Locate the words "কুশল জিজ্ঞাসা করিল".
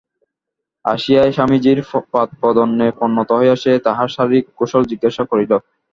4.57-5.51